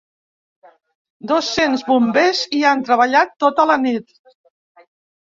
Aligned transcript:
Dos-cents 1.31 1.83
bombers 1.89 2.41
hi 2.57 2.63
han 2.71 2.81
treballat 2.87 3.37
tota 3.45 3.67
la 3.73 3.77
nit. 3.83 4.11